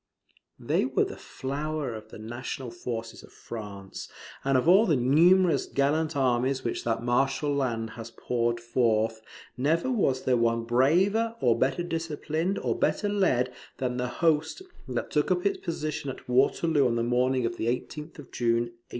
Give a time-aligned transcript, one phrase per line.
[0.71, 4.09] ]They were the flower of the national forces of France;
[4.43, 9.21] and of all the numerous gallant armies which that martial land has poured forth,
[9.57, 15.11] never was there one braver, or better disciplined, or better led, than the host that
[15.11, 18.79] took up its position at Waterloo on the morning of the 18th of June, 1815.